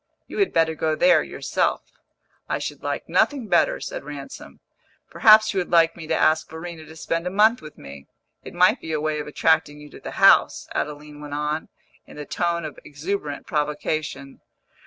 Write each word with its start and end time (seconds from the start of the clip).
You 0.25 0.39
had 0.39 0.51
better 0.51 0.73
go 0.73 0.95
there 0.95 1.21
yourself." 1.21 1.83
"I 2.49 2.57
should 2.57 2.81
like 2.81 3.07
nothing 3.07 3.45
better," 3.45 3.79
said 3.79 4.03
Ransom. 4.03 4.59
"Perhaps 5.11 5.53
you 5.53 5.59
would 5.59 5.69
like 5.69 5.95
me 5.95 6.07
to 6.07 6.15
ask 6.15 6.49
Verena 6.49 6.85
to 6.87 6.95
spend 6.95 7.27
a 7.27 7.29
month 7.29 7.61
with 7.61 7.77
me 7.77 8.07
it 8.43 8.55
might 8.55 8.81
be 8.81 8.93
a 8.93 8.99
way 8.99 9.19
of 9.19 9.27
attracting 9.27 9.79
you 9.79 9.91
to 9.91 9.99
the 9.99 10.17
house," 10.17 10.67
Adeline 10.73 11.21
went 11.21 11.35
on, 11.35 11.69
in 12.07 12.17
the 12.17 12.25
tone 12.25 12.65
of 12.65 12.79
exuberant 12.83 13.45
provocation. 13.45 14.41